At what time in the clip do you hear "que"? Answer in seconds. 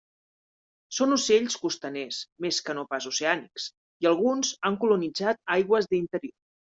2.69-2.75